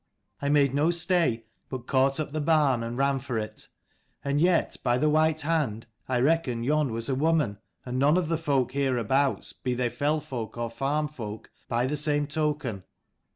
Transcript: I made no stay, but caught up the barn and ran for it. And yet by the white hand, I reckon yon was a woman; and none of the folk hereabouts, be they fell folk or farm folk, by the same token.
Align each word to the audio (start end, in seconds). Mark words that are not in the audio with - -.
I 0.41 0.49
made 0.49 0.73
no 0.73 0.89
stay, 0.89 1.45
but 1.69 1.85
caught 1.85 2.19
up 2.19 2.31
the 2.31 2.41
barn 2.41 2.81
and 2.81 2.97
ran 2.97 3.19
for 3.19 3.37
it. 3.37 3.67
And 4.25 4.41
yet 4.41 4.75
by 4.81 4.97
the 4.97 5.11
white 5.11 5.41
hand, 5.41 5.85
I 6.09 6.19
reckon 6.21 6.63
yon 6.63 6.91
was 6.91 7.07
a 7.07 7.13
woman; 7.13 7.59
and 7.85 7.99
none 7.99 8.17
of 8.17 8.27
the 8.27 8.39
folk 8.39 8.71
hereabouts, 8.71 9.53
be 9.53 9.75
they 9.75 9.89
fell 9.89 10.19
folk 10.19 10.57
or 10.57 10.71
farm 10.71 11.07
folk, 11.07 11.51
by 11.67 11.85
the 11.85 11.97
same 11.97 12.25
token. 12.25 12.83